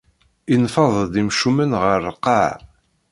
[0.53, 2.53] Ineffeḍ-d imcumen ɣer lqaɛa.